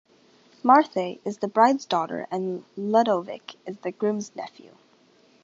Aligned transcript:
Marthe 0.63 1.19
is 1.23 1.37
the 1.37 1.47
bride's 1.47 1.85
daughter 1.85 2.25
and 2.31 2.65
Ludovic 2.75 3.53
is 3.67 3.77
the 3.83 3.91
groom's 3.91 4.35
nephew. 4.35 4.71